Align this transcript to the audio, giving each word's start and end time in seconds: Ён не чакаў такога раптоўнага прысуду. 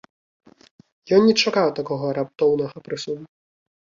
Ён 1.17 1.21
не 1.27 1.35
чакаў 1.41 1.67
такога 1.79 2.05
раптоўнага 2.19 2.77
прысуду. 2.87 3.23